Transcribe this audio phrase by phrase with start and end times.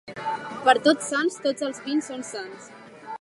[0.67, 2.71] Per Tots Sants tots els vins són sans.